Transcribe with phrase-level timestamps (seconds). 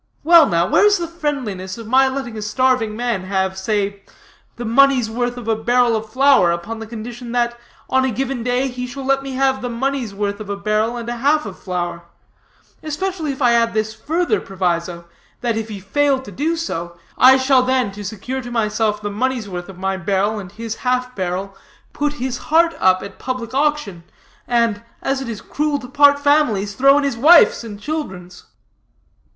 [0.23, 4.01] Well, now, where is the friendliness of my letting a starving man have, say,
[4.55, 7.55] the money's worth of a barrel of flour upon the condition that,
[7.87, 10.97] on a given day, he shall let me have the money's worth of a barrel
[10.97, 12.05] and a half of flour;
[12.81, 15.05] especially if I add this further proviso,
[15.41, 16.57] that if he fail so to do,
[17.15, 20.77] I shall then, to secure to myself the money's worth of my barrel and his
[20.77, 21.55] half barrel,
[21.93, 24.05] put his heart up at public auction,
[24.47, 28.45] and, as it is cruel to part families, throw in his wife's and children's?"